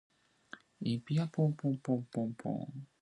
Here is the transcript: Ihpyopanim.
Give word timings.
Ihpyopanim. 0.91 2.73